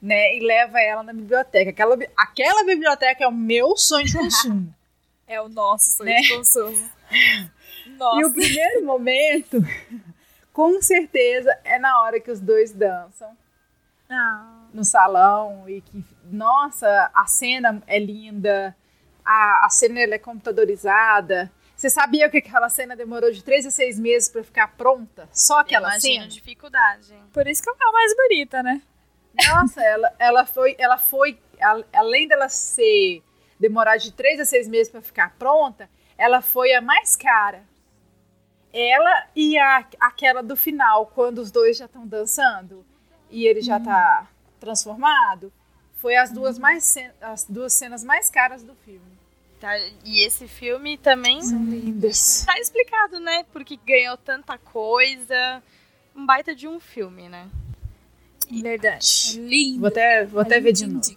[0.01, 0.35] né?
[0.37, 1.69] E leva ela na biblioteca.
[1.71, 4.73] Aquela, aquela biblioteca é o meu sonho de consumo.
[5.27, 6.19] É o nosso sonho Né?
[6.19, 6.89] de consumo.
[7.97, 8.21] Nossa.
[8.21, 9.57] E o primeiro momento,
[10.53, 13.35] com certeza, é na hora que os dois dançam.
[14.13, 14.65] Ah.
[14.73, 18.75] no salão e que, nossa, a cena é linda,
[19.23, 21.49] a, a cena é computadorizada.
[21.75, 25.29] Você sabia que aquela cena demorou de três a seis meses pra ficar pronta?
[25.31, 26.27] Só aquela Imagino, cena?
[26.27, 27.13] dificuldade.
[27.33, 28.81] Por isso que ela é mais bonita, né?
[29.49, 33.23] Nossa, ela, ela foi, ela foi, a- além dela ser
[33.57, 37.63] demorar de três a seis meses pra ficar pronta, ela foi a mais cara.
[38.73, 42.85] Ela e a, aquela do final, quando os dois já estão dançando
[43.29, 44.27] e ele já tá
[44.59, 45.51] transformado,
[45.97, 49.11] foi as duas mais as duas cenas mais caras do filme.
[49.59, 49.77] Tá?
[50.03, 52.43] E esse filme também São lindas.
[52.45, 53.45] tá explicado, né?
[53.53, 55.61] Porque ganhou tanta coisa.
[56.15, 57.47] Um baita de um filme, né?
[58.49, 59.39] Verdade.
[59.39, 59.79] Lindo.
[59.81, 61.15] Vou até, vou até ver de novo.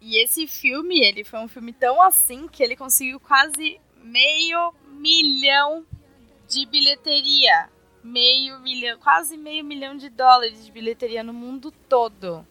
[0.00, 5.84] E esse filme, ele foi um filme tão assim que ele conseguiu quase meio milhão
[6.52, 7.68] de bilheteria.
[8.04, 12.44] Meio milhão, quase meio milhão de dólares de bilheteria no mundo todo.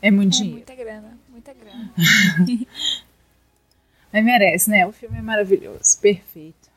[0.00, 0.56] É muito É dinheiro.
[0.56, 1.92] muita grana, muita grana.
[4.12, 4.86] Mas merece, né?
[4.86, 6.70] O filme é maravilhoso, perfeito.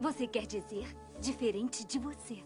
[0.00, 0.88] Você quer dizer
[1.20, 2.42] diferente de você.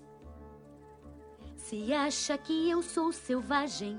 [1.56, 3.98] Se acha que eu sou selvagem,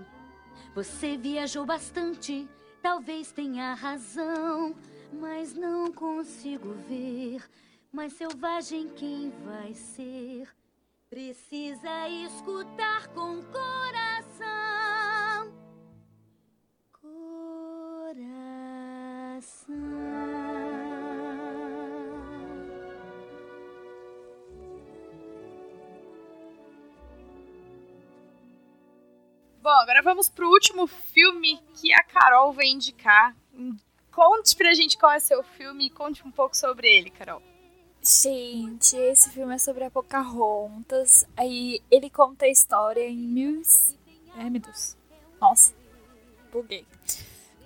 [0.75, 2.47] você viajou bastante,
[2.81, 4.75] talvez tenha razão,
[5.13, 7.43] mas não consigo ver
[7.91, 10.47] mais selvagem quem vai ser.
[11.09, 14.45] Precisa escutar com coração.
[16.91, 18.17] Coração.
[29.61, 33.35] Bom, agora vamos pro último filme que a Carol vai indicar.
[34.17, 37.39] Conte pra gente qual é seu filme e conte um pouco sobre ele, Carol.
[38.01, 41.23] Gente, esse filme é sobre a Pocahontas.
[41.37, 43.61] Aí ele conta a história em mil...
[44.33, 44.97] Ai, meu Deus.
[45.39, 45.71] Nossa,
[46.51, 46.83] buguei.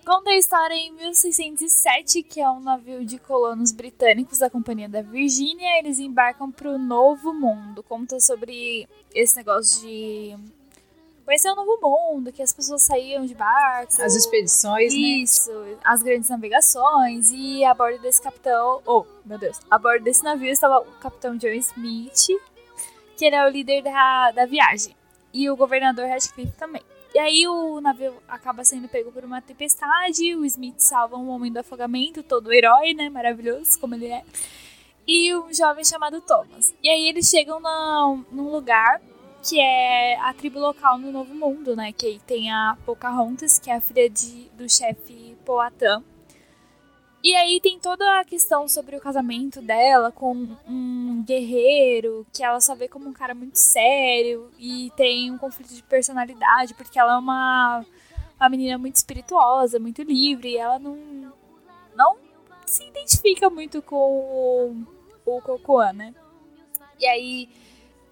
[0.06, 5.02] Conta a história em 1607, que é um navio de colonos britânicos da Companhia da
[5.02, 5.80] Virgínia.
[5.80, 7.82] Eles embarcam para o Novo Mundo.
[7.82, 10.36] Conta sobre esse negócio de
[11.32, 14.02] conhecer o Novo Mundo, que as pessoas saíam de barco.
[14.02, 15.00] As expedições, né?
[15.00, 15.50] Isso,
[15.82, 17.32] as grandes navegações.
[17.32, 18.82] E a bordo desse capitão.
[18.86, 19.58] Oh, meu Deus.
[19.70, 22.28] A bordo desse navio estava o capitão John Smith,
[23.16, 24.94] que ele é o líder da, da viagem.
[25.34, 26.82] E o governador Radcliffe também.
[27.14, 30.36] E aí o navio acaba sendo pego por uma tempestade.
[30.36, 33.10] O Smith salva um homem do afogamento, todo herói, né?
[33.10, 34.22] Maravilhoso, como ele é.
[35.08, 36.74] E um jovem chamado Thomas.
[36.84, 39.02] E aí eles chegam na, num lugar
[39.42, 41.92] que é a tribo local no Novo Mundo, né?
[41.92, 46.04] Que tem a Pocahontas, que é a filha de, do chefe Poatan.
[47.24, 50.34] E aí tem toda a questão sobre o casamento dela com
[50.68, 55.72] um guerreiro, que ela só vê como um cara muito sério, e tem um conflito
[55.74, 57.86] de personalidade, porque ela é uma,
[58.40, 60.98] uma menina muito espirituosa, muito livre, e ela não,
[61.96, 62.18] não
[62.66, 64.86] se identifica muito com o,
[65.24, 66.16] o Cocoan, né?
[67.00, 67.50] E aí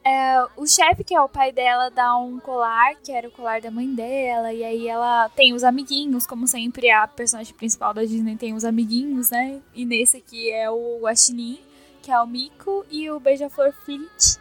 [0.09, 3.61] é, o chefe, que é o pai dela, dá um colar, que era o colar
[3.61, 8.01] da mãe dela, e aí ela tem os amiguinhos, como sempre a personagem principal da
[8.01, 9.61] Disney tem os amiguinhos, né?
[9.73, 11.59] E nesse aqui é o Guaxinim,
[12.01, 14.39] que é o Mico, e o Beija-Flor Fleet.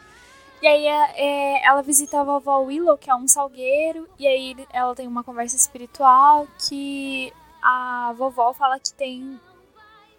[0.63, 4.57] E aí é, é, ela visita a vovó Willow, que é um salgueiro, e aí
[4.73, 7.31] ela tem uma conversa espiritual que
[7.63, 9.39] a vovó fala que tem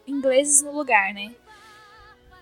[0.05, 1.33] ingleses no lugar, né?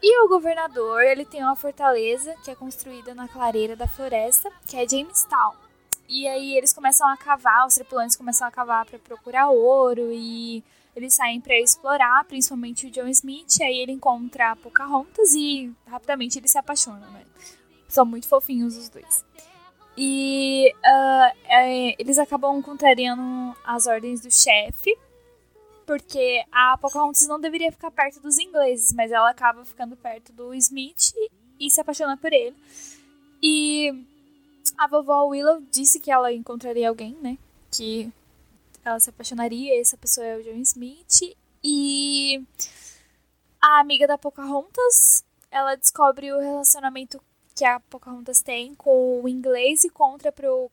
[0.02, 4.78] E o governador, ele tem uma fortaleza que é construída na clareira da floresta, que
[4.78, 5.56] é Jamestown.
[6.08, 10.64] E aí eles começam a cavar, os tripulantes começam a cavar para procurar ouro e
[10.96, 13.62] eles saem para explorar, principalmente o John Smith.
[13.62, 17.26] Aí ele encontra a Pocahontas e rapidamente eles se apaixonam, né?
[17.88, 19.26] São muito fofinhos os dois.
[19.98, 24.98] E ah, é, eles acabam contrariando as ordens do chefe,
[25.88, 30.54] porque a Pocahontas não deveria ficar perto dos ingleses, mas ela acaba ficando perto do
[30.54, 31.14] Smith
[31.58, 32.56] e se apaixona por ele.
[33.42, 34.06] E
[34.78, 37.38] a vovó Willow disse que ela encontraria alguém, né?
[37.72, 38.12] Que
[38.84, 41.38] ela se apaixonaria, essa pessoa é o John Smith.
[41.64, 42.44] E
[43.62, 47.22] a amiga da Pocahontas, ela descobre o relacionamento
[47.56, 50.70] que a Pocahontas tem com o inglês e contra pro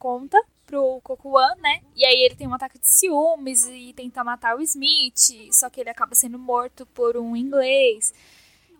[0.00, 0.38] conta
[0.68, 1.80] pro Cocoan, né?
[1.96, 5.80] E aí ele tem um ataque de ciúmes e tenta matar o Smith, só que
[5.80, 8.12] ele acaba sendo morto por um inglês.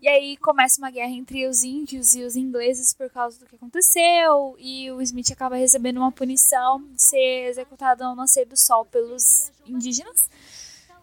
[0.03, 3.57] E aí começa uma guerra entre os índios e os ingleses por causa do que
[3.57, 8.84] aconteceu, e o Smith acaba recebendo uma punição de ser executado ao nascer do sol
[8.84, 10.30] pelos indígenas.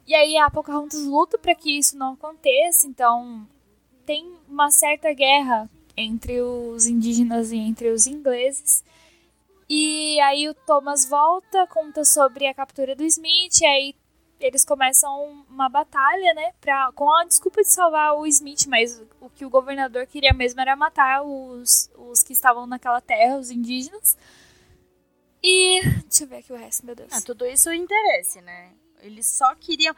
[0.07, 3.45] E aí a Pocahontas luta para que isso não aconteça, então
[4.05, 5.67] tem uma certa guerra
[5.97, 8.83] entre os indígenas e entre os ingleses.
[9.67, 13.95] E aí o Thomas volta, conta sobre a captura do Smith, e aí
[14.39, 19.29] eles começam uma batalha, né, pra, com a desculpa de salvar o Smith, mas o
[19.29, 24.17] que o governador queria mesmo era matar os, os que estavam naquela terra, os indígenas.
[25.41, 25.81] E.
[26.03, 27.09] Deixa eu ver aqui o resto, meu Deus.
[27.13, 28.71] Ah, tudo isso é interesse, né?
[29.01, 29.95] Eles só queriam.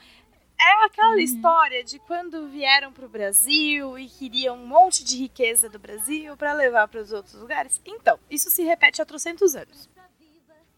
[0.59, 1.19] É aquela Uhum.
[1.19, 6.53] história de quando vieram pro Brasil e queriam um monte de riqueza do Brasil para
[6.53, 7.79] levar para os outros lugares.
[7.85, 9.87] Então, isso se repete há trocentos anos.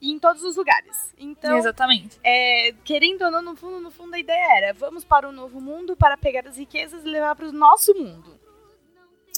[0.02, 1.14] E em todos os lugares.
[1.18, 2.20] Então, Exatamente.
[2.24, 5.60] é, querendo ou não, no fundo, no fundo, a ideia era: vamos para o novo
[5.60, 8.40] mundo para pegar as riquezas e levar para o nosso mundo.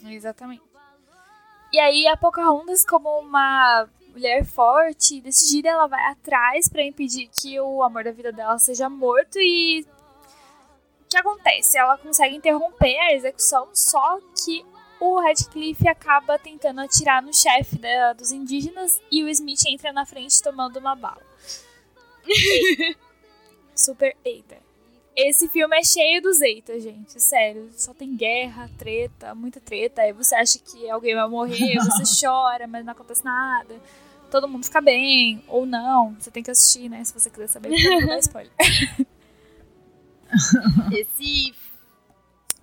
[0.05, 0.63] Exatamente.
[1.73, 7.27] E aí a Pocahontas, como uma mulher forte e decidida, ela vai atrás pra impedir
[7.29, 10.00] que o amor da vida dela seja morto e o
[11.11, 11.77] que acontece?
[11.77, 14.65] Ela consegue interromper a execução, só que
[14.99, 17.77] o Radcliffe acaba tentando atirar no chefe
[18.17, 21.21] dos indígenas e o Smith entra na frente tomando uma bala.
[23.75, 24.57] Super eita.
[25.13, 27.19] Esse filme é cheio dos eita, gente.
[27.21, 27.69] Sério.
[27.73, 30.03] Só tem guerra, treta, muita treta.
[30.03, 33.75] Aí você acha que alguém vai morrer, você chora, mas não acontece nada.
[34.29, 36.15] Todo mundo fica bem, ou não.
[36.17, 37.03] Você tem que assistir, né?
[37.03, 38.53] Se você quiser saber, não vou dar spoiler.
[40.91, 41.53] Esse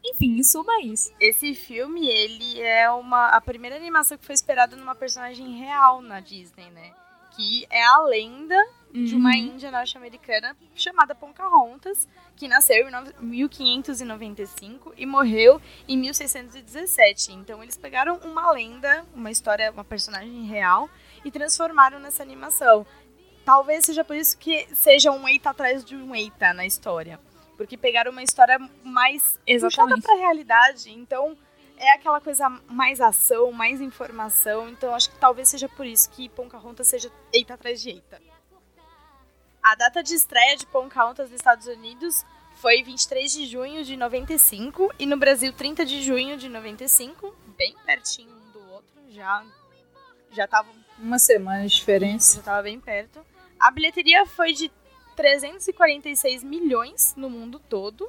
[0.04, 1.12] Enfim, em suma é isso.
[1.20, 6.20] Esse filme, ele é uma a primeira animação que foi esperada numa personagem real na
[6.20, 6.92] Disney, né?
[7.36, 8.56] Que é a lenda
[8.92, 17.32] de uma índia norte-americana chamada Pocahontas, que nasceu em nove- 1595 e morreu em 1617.
[17.32, 20.88] Então eles pegaram uma lenda, uma história, uma personagem real
[21.24, 22.86] e transformaram nessa animação.
[23.44, 27.20] Talvez seja por isso que seja um eita atrás de um eita na história.
[27.58, 30.02] Porque pegaram uma história mais puxada Exatamente.
[30.02, 30.90] pra realidade.
[30.90, 31.36] Então,
[31.76, 34.68] é aquela coisa mais ação, mais informação.
[34.70, 38.22] Então, acho que talvez seja por isso que Pocahontas seja eita atrás de eita.
[39.62, 42.24] A data de estreia de Pocahontas nos Estados Unidos
[42.56, 47.76] foi 23 de junho de 95 e no Brasil 30 de junho de 95, bem
[47.84, 49.44] pertinho um do outro, já
[50.32, 52.36] já tava Uma semana de diferença.
[52.36, 53.24] já tava bem perto.
[53.58, 54.70] A bilheteria foi de
[55.18, 58.08] 346 milhões no mundo todo.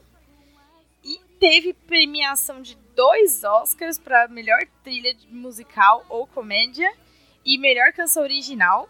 [1.03, 6.91] E teve premiação de dois Oscars para melhor trilha musical ou comédia
[7.43, 8.88] e melhor canção original.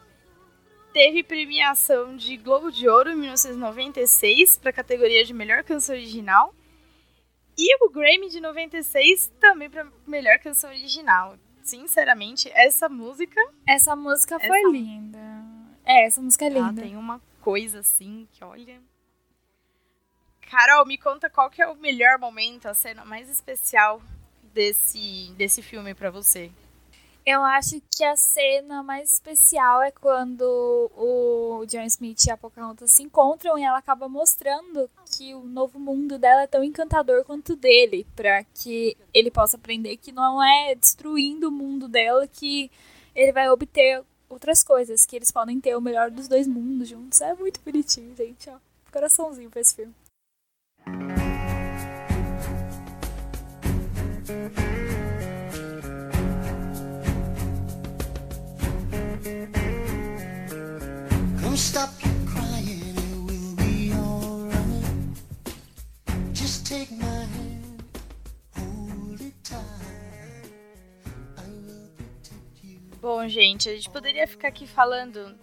[0.92, 6.54] Teve premiação de Globo de Ouro em 1996 para a categoria de melhor canção original.
[7.58, 11.38] E o Grammy de 96 também para melhor canção original.
[11.62, 15.20] Sinceramente, essa música Essa música foi Essa- linda.
[15.86, 16.82] É, essa música é Ela linda.
[16.82, 18.80] tem uma coisa assim que olha.
[20.52, 24.00] Carol, me conta qual que é o melhor momento, a cena mais especial
[24.54, 26.52] desse, desse filme pra você.
[27.26, 30.43] Eu acho que a cena mais especial é quando
[30.95, 34.88] o John Smith e a Pocahontas se encontram e ela acaba mostrando
[35.18, 39.58] que o novo mundo dela é tão encantador quanto o dele, pra que ele possa
[39.58, 42.70] aprender que não é destruindo o mundo dela que
[43.16, 47.20] ele vai obter outras coisas, que eles podem ter o melhor dos dois mundos juntos.
[47.22, 48.58] É muito bonitinho, gente, ó.
[48.92, 49.94] Coraçãozinho pra esse filme.
[66.70, 67.09] Take my
[73.02, 75.34] Bom, gente, a gente poderia ficar aqui falando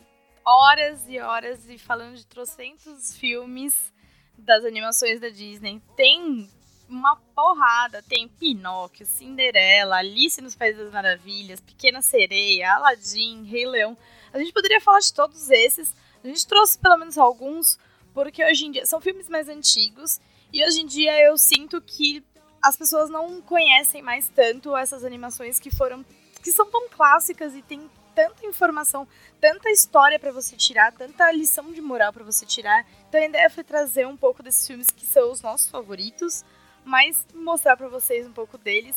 [0.44, 3.94] horas e horas e falando de trocentos filmes
[4.36, 5.80] das animações da Disney.
[5.96, 6.50] Tem
[6.86, 13.96] uma porrada, tem Pinóquio, Cinderela, Alice nos Países das Maravilhas, Pequena Sereia, Aladdin, Rei Leão.
[14.34, 15.96] A gente poderia falar de todos esses.
[16.22, 17.78] A gente trouxe pelo menos alguns,
[18.12, 20.20] porque hoje em dia são filmes mais antigos
[20.52, 22.22] e hoje em dia eu sinto que
[22.60, 26.04] as pessoas não conhecem mais tanto essas animações que foram
[26.46, 29.06] que são tão clássicas e tem tanta informação,
[29.40, 32.86] tanta história pra você tirar, tanta lição de moral pra você tirar.
[33.08, 36.44] Então a ideia foi trazer um pouco desses filmes que são os nossos favoritos,
[36.84, 38.94] mas mostrar pra vocês um pouco deles.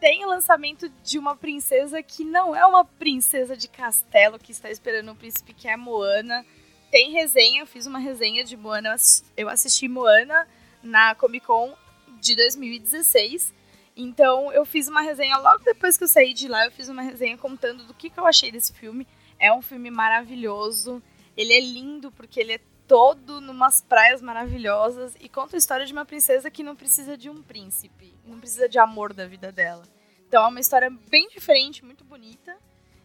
[0.00, 4.68] Tem o lançamento de uma princesa que não é uma princesa de castelo que está
[4.68, 6.44] esperando um príncipe, que é Moana.
[6.90, 8.96] Tem resenha, eu fiz uma resenha de Moana,
[9.36, 10.44] eu assisti Moana
[10.82, 11.72] na Comic Con
[12.20, 13.53] de 2016.
[13.96, 17.02] Então eu fiz uma resenha logo depois que eu saí de lá, eu fiz uma
[17.02, 19.06] resenha contando do que, que eu achei desse filme.
[19.38, 21.02] É um filme maravilhoso.
[21.36, 25.92] Ele é lindo porque ele é todo numas praias maravilhosas e conta a história de
[25.92, 29.84] uma princesa que não precisa de um príncipe, não precisa de amor da vida dela.
[30.28, 32.56] Então é uma história bem diferente, muito bonita.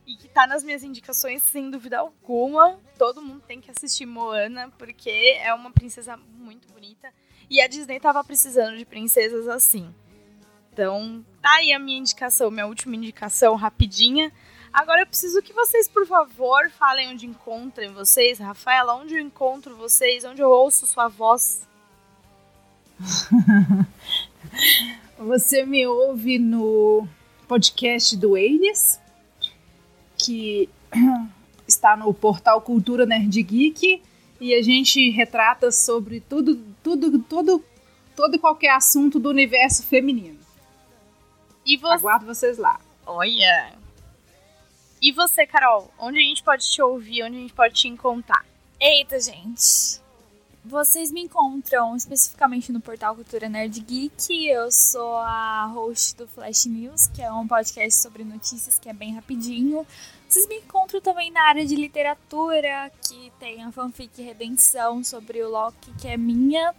[0.05, 2.79] e que tá nas minhas indicações sem dúvida alguma.
[2.97, 7.13] Todo mundo tem que assistir Moana porque é uma princesa muito bonita
[7.47, 9.93] e a Disney tava precisando de princesas assim.
[10.79, 14.31] Então, tá aí a minha indicação, minha última indicação rapidinha.
[14.71, 18.39] Agora eu preciso que vocês, por favor, falem onde encontrem vocês.
[18.39, 20.23] Rafaela, onde eu encontro vocês?
[20.23, 21.67] Onde eu ouço sua voz?
[25.19, 27.05] Você me ouve no
[27.45, 29.01] podcast do Eines,
[30.17, 30.69] que
[31.67, 34.01] está no portal Cultura Nerd Geek,
[34.39, 37.65] e a gente retrata sobre tudo, tudo, todo,
[38.15, 40.38] todo qualquer assunto do universo feminino.
[41.65, 41.93] E você?
[41.95, 42.79] Aguardo vocês lá.
[43.05, 43.73] Olha!
[45.01, 45.89] E você, Carol?
[45.97, 47.23] Onde a gente pode te ouvir?
[47.23, 48.45] Onde a gente pode te encontrar?
[48.79, 50.01] Eita, gente.
[50.63, 54.45] Vocês me encontram especificamente no portal Cultura Nerd Geek.
[54.45, 58.93] Eu sou a host do Flash News, que é um podcast sobre notícias que é
[58.93, 59.87] bem rapidinho.
[60.27, 65.49] Vocês me encontram também na área de literatura, que tem a fanfic Redenção sobre o
[65.49, 66.75] Loki, que é minha.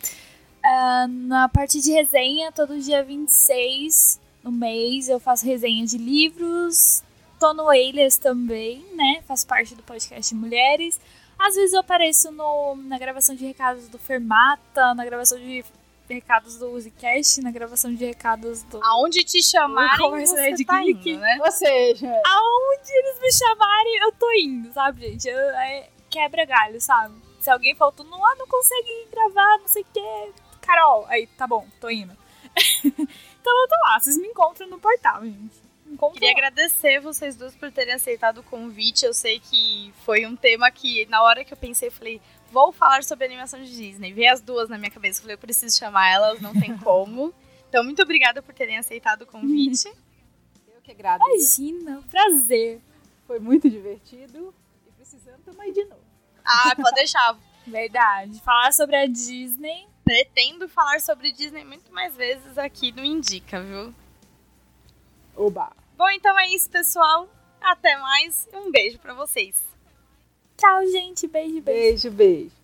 [0.63, 7.03] Ah, na parte de resenha, todo dia 26 no mês eu faço resenha de livros.
[7.39, 9.23] Tô no Eilers também, né?
[9.27, 11.01] Faço parte do podcast Mulheres.
[11.39, 15.65] Às vezes eu apareço no, na gravação de recados do Fermata, na gravação de
[16.07, 18.83] recados do Zcast, na gravação de recados do.
[18.85, 21.11] Aonde te chamarem, Conversa você Nerd tá Geek.
[21.11, 21.39] indo, né?
[21.41, 25.29] Ou seja, Aonde eles me chamarem, eu tô indo, sabe, gente?
[25.29, 27.15] Eu, é quebra galho, sabe?
[27.41, 30.33] Se alguém faltou, não, ah, não consegue gravar, não sei o que.
[30.61, 32.15] Carol, aí, tá bom, tô indo.
[33.41, 35.71] então eu tô lá, vocês me encontram no portal, gente.
[35.87, 36.39] Encontram Queria lá.
[36.39, 39.05] agradecer vocês duas por terem aceitado o convite.
[39.05, 42.21] Eu sei que foi um tema que, na hora que eu pensei, eu falei,
[42.53, 44.13] vou falar sobre animação de Disney.
[44.13, 45.19] Veio as duas na minha cabeça.
[45.19, 47.35] Eu falei, eu preciso chamar elas, não tem como.
[47.69, 49.89] Então, muito obrigada por terem aceitado o convite.
[50.73, 51.61] eu que agradeço.
[51.61, 52.81] Imagina, prazer.
[53.27, 54.55] Foi muito divertido.
[54.87, 56.03] E precisando, tamo aí de novo.
[56.45, 57.37] ah, pode deixar.
[57.67, 58.41] Verdade.
[58.43, 59.90] Falar sobre a Disney.
[60.11, 63.95] Pretendo falar sobre Disney muito mais vezes aqui no Indica, viu?
[65.37, 65.71] Oba.
[65.97, 67.29] Bom, então é isso, pessoal.
[67.61, 68.49] Até mais.
[68.53, 69.55] Um beijo pra vocês.
[70.57, 71.29] Tchau, gente.
[71.29, 71.63] Beijo, beijo.
[71.63, 72.57] Beijo, beijo.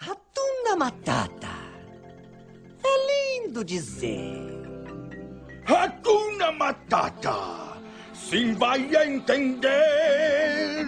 [0.00, 1.46] Ratunda Matata.
[2.84, 4.58] É lindo dizer.
[5.66, 7.78] Hakuna Matata.
[8.12, 10.84] Sim vai entender.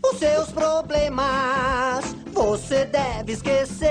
[0.00, 3.88] Os seus problemas você deve esquecer.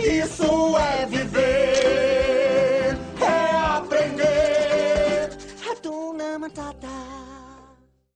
[0.00, 2.75] Isso é viver.